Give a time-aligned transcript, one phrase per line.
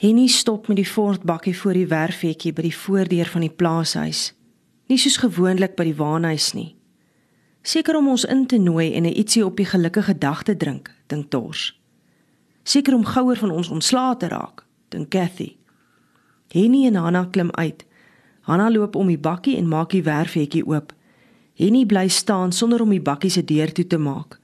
[0.00, 4.30] Henny stop met die voortbakkie voor die werfhekkie by die voordeur van die plaashuis.
[4.88, 6.70] Nie soos gewoonlik by die waanhuis nie.
[7.60, 10.88] Seker om ons in te nooi en 'n ietsie op die gelukkige dag te drink,
[11.06, 11.80] dink Dors.
[12.64, 15.56] Seker om gouer van ons ontslae te raak, dink Cathy.
[16.48, 17.84] Henny en Hanna klim uit.
[18.40, 20.94] Hanna loop om die bakkie en maak die werfhekkie oop.
[21.54, 24.40] Henny bly staan sonder om die bakkie se deur toe te maak.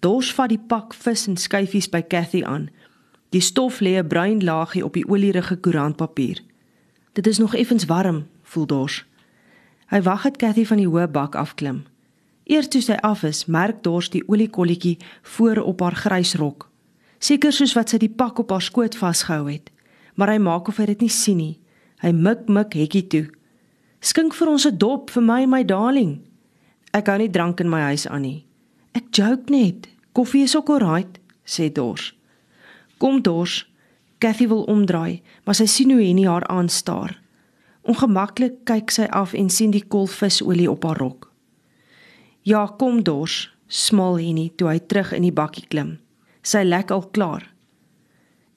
[0.00, 2.70] Dors vat die pak vis en skyfies by Cathy aan.
[3.30, 6.42] Die stof lê 'n bruin laagie op die olierige koerantpapier.
[7.12, 9.04] Dit is nog effens warm, voel Dors.
[9.86, 11.84] Hy wag dat Cathy van die hoë bak afklim.
[12.44, 16.68] Eers toe sy af is, merk Dors die oliekolletjie voor op haar grys rok.
[17.18, 19.70] Seker soos wat sy die pak op haar skoot vasgehou het,
[20.14, 21.58] maar hy maak of hy dit nie sien nie.
[22.02, 23.24] Hy mik mik hekkie toe.
[24.00, 26.20] Skink vir ons 'n dop vir my my darling.
[26.92, 28.44] Ek hou nie drank in my huis aan nie.
[28.94, 29.88] Ek joke net.
[30.12, 32.14] Koffie is ook alright, sê Dors.
[32.98, 33.64] Kom Dors.
[34.18, 37.18] Cathy wil omdraai, maar sy sien hoe Henny haar aanstaar.
[37.84, 41.28] Ongemaklik kyk sy af en sien die kolvisolie op haar rok.
[42.42, 45.98] Ja, kom Dors, smal Henny toe hy terug in die bakkie klim.
[46.44, 47.50] Sy lek al klaar.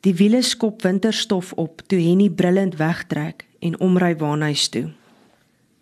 [0.05, 4.87] Die wiele skop winterstof op toe Henny brullend wegtrek en omry waarnahuis toe.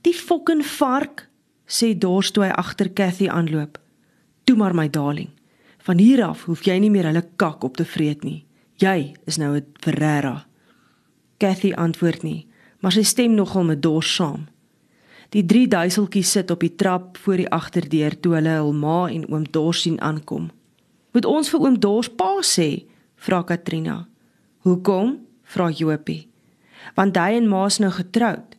[0.05, 1.27] Die fucking vark,
[1.66, 3.77] sê Dors toe hy agter Cathy aanloop.
[4.45, 5.29] Toe maar my darling.
[5.85, 8.45] Van hier af hoef jy nie meer hulle kak op te vreet nie.
[8.75, 10.45] Jy is nou 'n Ferrera.
[11.37, 12.47] Cathy antwoord nie,
[12.79, 14.47] maar sy stem nogal met Dors saam.
[15.29, 19.31] Die drie duiseltjies sit op die trap voor die agterdeur toe hulle hul ma en
[19.31, 20.51] oom Dors sien aankom.
[21.11, 24.07] "Moet ons vir oom Dors pa sê?" vra Katrina.
[24.57, 26.27] "Hoekom?" vra Jopie.
[26.95, 28.55] "Want hy en ma's nou getroud.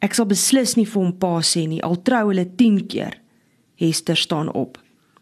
[0.00, 3.20] Ek sal beslis nie vir hom pa sê nie, al trou hulle 10 keer."
[3.76, 4.78] Hester staan op.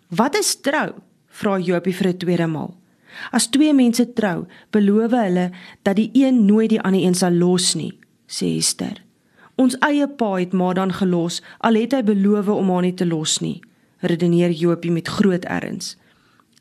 [0.08, 0.94] "Wat is trou?"
[1.28, 2.81] vra Jopie vir 'n tweede maal.
[3.30, 5.50] "As twee mense trou, beloof hulle
[5.82, 9.02] dat die een nooit die ander een sal los nie," sê Hester.
[9.56, 13.06] Ons eie pa het maar dan gelos, al het hy beloof om haar nie te
[13.06, 13.60] los nie,
[14.00, 15.96] redeneer Jopie met groot erns.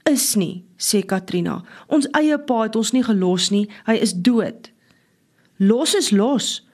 [0.04, 1.64] Is nie, sê Katrina.
[1.88, 4.72] Ons eie pa het ons nie gelos nie, hy is dood.
[5.58, 6.68] Los is los.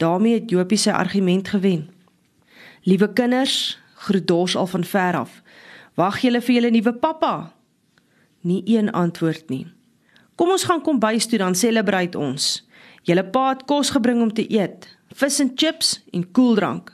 [0.00, 1.90] daarmee het Jopie sy argument gewen.
[2.88, 5.42] Liewe kinders, groet Dors al van ver af.
[5.94, 7.52] Wag julle vir julle nuwe pappa?
[8.40, 9.66] Nie een antwoord nie.
[10.34, 12.62] Kom ons gaan kom bys toe dan celebrate ons.
[13.04, 14.88] Julle pa het kos gebring om te eet
[15.20, 16.92] vis en chips en koeldrank.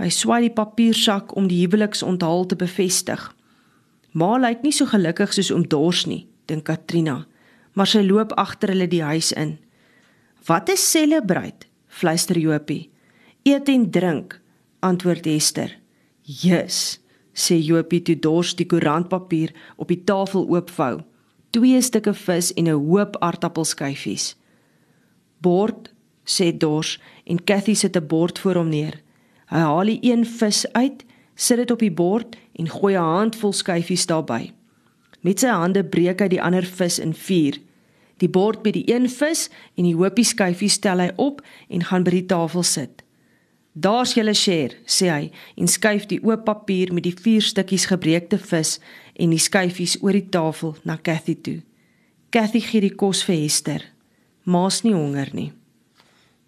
[0.00, 3.22] Hy swaai die papiersak om die huweliksonthaal te bevestig.
[4.16, 7.22] Ma lyk nie so gelukkig soos oom Dors nie, dink Katrina,
[7.76, 9.56] maar sy loop agter hulle die huis in.
[10.48, 11.68] Wat is celebrate?
[11.96, 12.90] fluister Jopie.
[13.46, 14.34] Eet en drink,
[14.84, 15.70] antwoord Hester.
[16.26, 16.98] Jesus,
[17.36, 21.02] sê Jopie toe Dors die koerantpapier op die tafel oopvou.
[21.52, 24.36] Twee stukke vis en 'n hoop aartappelskyfies.
[25.40, 25.92] Bord
[26.24, 29.02] sê Dors en Cathy sit 'n bord voor hom neer.
[29.46, 31.04] Hy haal die een vis uit,
[31.34, 34.52] sit dit op die bord en gooi 'n handvol skyfies daarbey.
[35.20, 37.58] Met sy hande breek hy die ander vis in vier.
[38.16, 42.04] Die bord met die een vis en die hoopie skyfies stel hy op en gaan
[42.04, 43.05] by die tafel sit.
[43.78, 48.38] "Daar's julle share," sê hy en skuif die oop papier met die vier stukkies gebreekte
[48.38, 48.78] vis
[49.14, 51.60] en die skyfies oor die tafel na Cathy toe.
[52.30, 53.84] Cathy gee die kos vir Hester.
[54.44, 55.52] Ma's nie honger nie.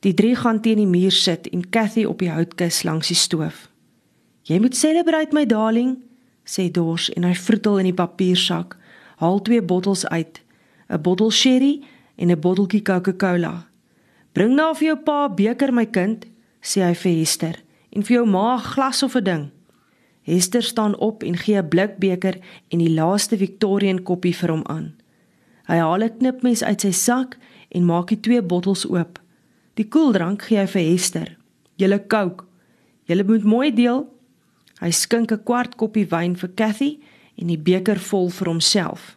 [0.00, 3.68] Die drie gaan teen die muur sit en Cathy op die houtkus langs die stoof.
[4.44, 5.98] "Jy moet celebrate my darling,"
[6.46, 8.76] sê Dors en hy vroetel in die papiersak,
[9.16, 10.40] haal twee bottels uit,
[10.88, 11.82] 'n bottel sherry
[12.16, 13.66] en 'n botteltjie Coca-Cola.
[14.32, 16.26] "Bring nou vir jou pa 'n beker my kind,"
[16.62, 17.56] sê hy vir Hester,
[17.92, 19.50] "en vir jou ma glas of 'n ding."
[20.22, 22.36] Hester staan op en gee 'n blikbeker
[22.68, 24.94] en die laaste Victorian koppie vir hom aan.
[25.64, 27.38] Hy haal 'n knipmes uit sy sak
[27.68, 29.20] en maak die twee bottels oop.
[29.74, 31.36] Die koeldrank gee hy vir Hester.
[31.76, 32.46] Julle kook.
[33.04, 34.08] Julle moet mooi deel.
[34.80, 36.98] Hy skink 'n kwart koppie wyn vir Cathy
[37.36, 39.16] en die beker vol vir homself.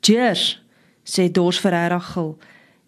[0.00, 0.62] Cheers,
[1.04, 2.38] sê Dors Ferreira gil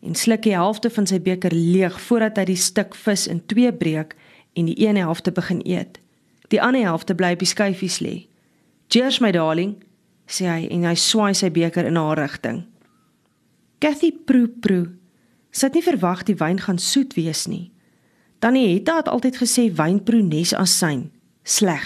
[0.04, 3.72] en sluk die helfte van sy beker leeg voordat hy die stuk vis in twee
[3.72, 4.12] breek
[4.54, 5.98] en die een helfte begin eet.
[6.52, 8.26] Die ander helfte bly op die skyfies lê.
[8.92, 9.78] Cheers my darling,
[10.28, 12.66] sê hy en hy swaai sy beker in haar rigting.
[13.80, 14.92] Cathy proe proe
[15.54, 17.68] Sy het nie verwag die wyn gaan soet wees nie.
[18.42, 21.06] Tannie Hetta het altyd gesê wynproe nes as syn.
[21.46, 21.84] Sleg.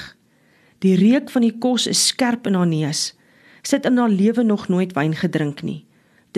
[0.81, 3.13] Die reuk van die kos is skerp in haar neus.
[3.61, 5.83] Sy het in haar lewe nog nooit wyn gedrink nie.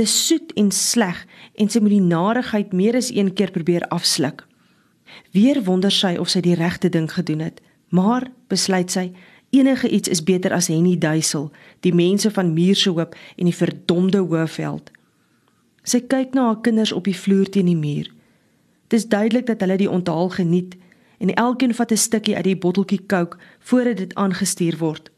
[0.00, 1.26] Dis soet en sleg
[1.60, 4.46] en sy moet die narigheid meer as een keer probeer afsluk.
[5.36, 7.58] Weer wonder sy of sy die regte ding gedoen het,
[7.92, 9.10] maar besluit sy
[9.52, 11.50] enige iets is beter as Henny Duisel,
[11.84, 14.88] die mense van Muurshoop en die verdomde Hoëveld.
[15.84, 18.08] Sy kyk na haar kinders op die vloer teen die muur.
[18.88, 20.78] Dit is duidelik dat hulle die onthaal geniet
[21.20, 25.10] en elkeen vat 'n stukkie uit die botteltjie Coke voordat dit aangestuur word.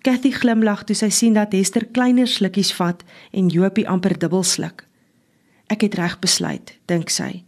[0.00, 3.02] Kathy glimlag toe sy sien dat Hester kleiner slukkies vat
[3.36, 4.86] en Jopie amper dubbel sluk.
[5.68, 7.42] Ek het reg besluit, dink sy.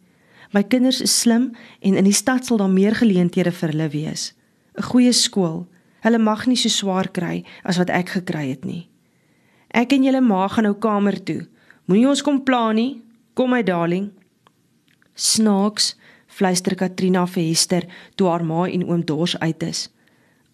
[0.53, 4.35] My kinders is slim en in die stad sal daar meer geleenthede vir hulle wees.
[4.77, 5.67] 'n Goeie skool.
[6.05, 8.89] Hulle mag nie so swaar kry as wat ek gekry het nie.
[9.73, 11.49] Ek en julle ma gaan nou kamer toe.
[11.87, 13.01] Moenie ons kom pla nie.
[13.35, 14.11] Kom my darling.
[15.15, 15.97] Snaaks,
[16.27, 19.89] fluister Katrina vir Hester toe haar ma en oom Dors uit is.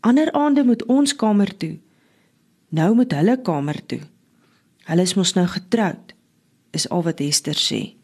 [0.00, 1.78] Ander aande moet ons kamer toe.
[2.68, 4.00] Nou moet hulle kamer toe.
[4.88, 6.14] Hulle is mos nou getroud,
[6.70, 7.94] is al wat Hester sê.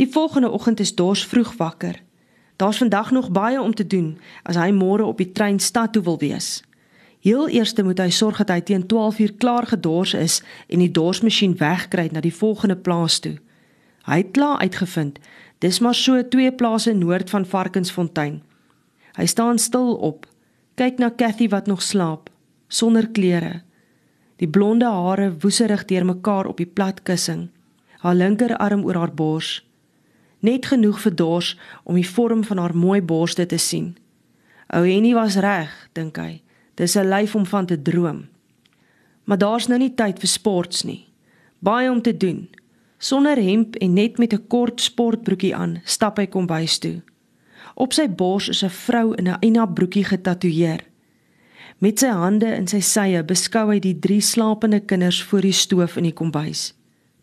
[0.00, 2.02] Die volgende oggend is Dors vroeg wakker.
[2.56, 6.02] Daar's vandag nog baie om te doen as hy môre op die trein stad toe
[6.02, 6.62] wil wees.
[7.20, 11.56] Heel eers moet hy sorg dat hy teen 12uur klaar gedors is en die dorsmasjien
[11.56, 13.36] wegkry na die volgende plaas toe.
[14.08, 15.20] Hy het klaar uitgevind
[15.60, 18.42] Dis maar so twee plase noord van Varkensfontein.
[19.16, 20.24] Hy staan stil op,
[20.80, 22.30] kyk na Cathy wat nog slaap,
[22.70, 23.62] sonder klere.
[24.40, 27.48] Die blonde hare woeserig deurmekaar op die plat kussing,
[28.00, 29.58] haar linkerarm oor haar bors.
[30.40, 33.96] Net genoeg vir dors om die vorm van haar mooi borste te sien.
[34.72, 36.40] Ou Henny was reg, dink hy.
[36.78, 38.28] Dis 'n lyf om van te droom.
[39.24, 41.06] Maar daar's nou nie tyd vir sports nie.
[41.58, 42.48] Baie om te doen.
[42.98, 47.02] Sonder hemp en net met 'n kort sportbroekie aan, stap hy kombuis toe.
[47.74, 50.89] Op sy bors is 'n vrou in 'n Ina broekie getatoeëer.
[51.80, 55.94] Met sy hande in sy sye beskou hy die drie slapende kinders voor die stoof
[55.96, 56.74] in die kombuis.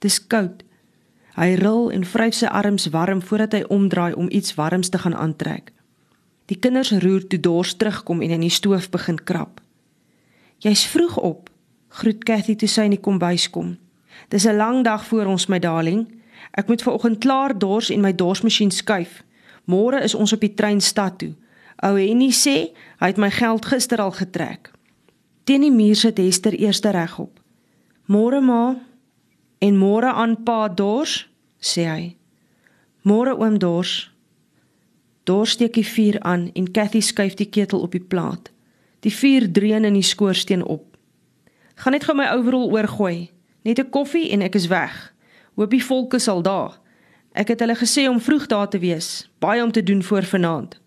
[0.02, 0.64] Dis koud.
[1.38, 5.14] Hy ril en vryf sy arms warm voordat hy omdraai om iets warms te gaan
[5.14, 5.70] aantrek.
[6.50, 9.62] Die kinders roer toe dors terugkom en in die stoof begin krap.
[10.66, 11.52] Jy's vroeg op,
[12.02, 13.76] groet Cathy toe sy in die kombuis kom.
[14.34, 16.08] Dis 'n lang dag voor ons, my darling.
[16.58, 19.22] Ek moet vanoggend klaar dors en my dorsmasjien skuif.
[19.66, 21.36] Môre is ons op die trein stad toe.
[21.86, 24.72] Ou Henny sê hy het my geld gister al getrek.
[25.44, 27.40] Teen die muur sit Hester eers regop.
[28.08, 28.76] Môre ma
[29.60, 31.28] en môre aan pa dors,
[31.60, 32.16] sê hy.
[33.04, 34.12] Môre oom dors.
[35.24, 38.52] Dors steek die vuur aan en Cathy skuif die ketel op die plaat.
[39.00, 40.98] Die vuur dreun in die skoorsteen op.
[41.76, 43.30] Gaan net gou my overall oorgooi,
[43.68, 45.14] Net 'n koffie en ek is weg.
[45.56, 46.80] Hoop die volk is al daar.
[47.32, 50.80] Ek het hulle gesê om vroeg daar te wees, baie om te doen voor vanaand.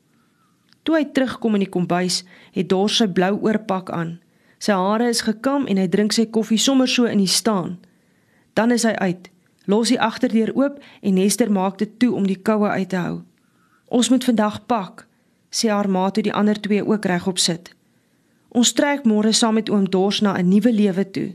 [0.82, 4.18] Toe hy terugkom in die kombuis, het Dors sy blou oorpak aan.
[4.60, 7.78] Sy hare is gekam en hy drink sy koffie sommer so in die staan.
[8.54, 9.30] Dan is hy uit.
[9.66, 13.20] Los die agterdeur oop en Nester maak dit toe om die koue uit te hou.
[13.88, 15.06] Ons moet vandag pak,
[15.50, 17.72] sê haar ma toe die ander twee ook regop sit.
[18.50, 21.34] Ons trek môre saam met oom Dors na 'n nuwe lewe toe.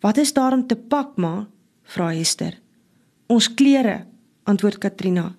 [0.00, 1.46] Wat is daar om te pak, ma?
[1.82, 2.60] vra Hester.
[3.26, 4.06] Ons klere,
[4.44, 5.34] antwoord Katrina.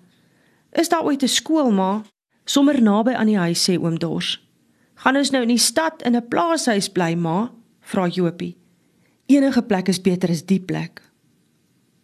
[0.71, 2.03] Is daar ooit 'n skool, ma?
[2.51, 4.35] Sommer naby aan die huis sê oom Dors.
[5.03, 7.51] Gaan ons nou in die stad in 'n plaashuis bly, ma?
[7.79, 8.57] vra Jopie.
[9.27, 11.01] Enige plek is beter as die plek.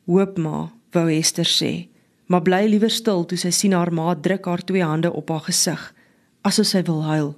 [0.06, 1.90] Hoop ma, wou Hester sê,
[2.28, 5.44] maar bly liewer stil toe sy sien haar ma druk haar twee hande op haar
[5.50, 5.94] gesig,
[6.42, 7.36] asof sy wil huil.